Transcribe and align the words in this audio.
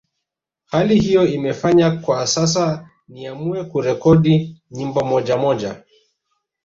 Hali 0.65 0.99
hiyo 0.99 1.27
imenifanya 1.27 1.91
kwa 1.91 2.27
sasa 2.27 2.89
niamue 3.07 3.63
kurekodi 3.63 4.61
nyimbo 4.71 5.01
moja 5.05 5.37
moja 5.37 5.83